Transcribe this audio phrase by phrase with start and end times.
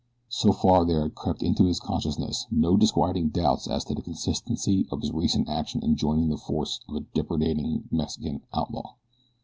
[0.29, 4.87] So far there had crept into his consciousness no disquieting doubts as to the consistency
[4.91, 8.95] of his recent action in joining the force of a depredating Mexican outlaw.